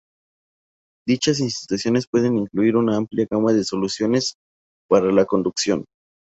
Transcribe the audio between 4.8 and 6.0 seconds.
para la conducción.